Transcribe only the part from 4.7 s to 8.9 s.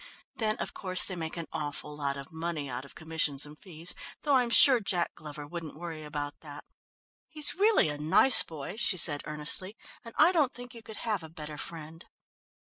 Jack Glover wouldn't worry about that. He's really a nice boy,"